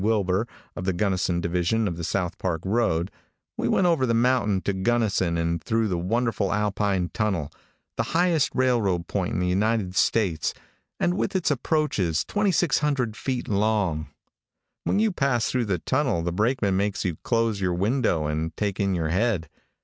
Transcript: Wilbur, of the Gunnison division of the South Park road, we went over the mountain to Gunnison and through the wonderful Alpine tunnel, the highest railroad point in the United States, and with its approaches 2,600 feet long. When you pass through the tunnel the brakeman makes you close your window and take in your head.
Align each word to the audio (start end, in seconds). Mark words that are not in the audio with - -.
Wilbur, 0.03 0.47
of 0.75 0.85
the 0.85 0.93
Gunnison 0.93 1.41
division 1.41 1.87
of 1.87 1.95
the 1.95 2.03
South 2.03 2.39
Park 2.39 2.61
road, 2.65 3.11
we 3.55 3.67
went 3.67 3.85
over 3.85 4.07
the 4.07 4.15
mountain 4.15 4.59
to 4.61 4.73
Gunnison 4.73 5.37
and 5.37 5.61
through 5.63 5.87
the 5.89 5.97
wonderful 5.99 6.51
Alpine 6.51 7.11
tunnel, 7.13 7.51
the 7.97 8.01
highest 8.17 8.49
railroad 8.55 9.05
point 9.05 9.33
in 9.35 9.39
the 9.39 9.45
United 9.47 9.95
States, 9.95 10.55
and 10.99 11.13
with 11.13 11.35
its 11.35 11.51
approaches 11.51 12.23
2,600 12.23 13.15
feet 13.15 13.47
long. 13.47 14.07
When 14.85 14.97
you 14.97 15.11
pass 15.11 15.51
through 15.51 15.65
the 15.65 15.77
tunnel 15.77 16.23
the 16.23 16.31
brakeman 16.33 16.75
makes 16.75 17.05
you 17.05 17.17
close 17.21 17.61
your 17.61 17.75
window 17.75 18.25
and 18.25 18.57
take 18.57 18.79
in 18.79 18.95
your 18.95 19.09
head. 19.09 19.49